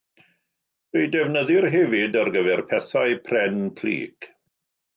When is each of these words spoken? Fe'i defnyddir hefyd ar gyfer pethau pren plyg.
Fe'i 0.95 1.09
defnyddir 1.15 1.67
hefyd 1.75 2.17
ar 2.23 2.31
gyfer 2.37 2.63
pethau 2.73 3.15
pren 3.29 3.61
plyg. 3.83 4.33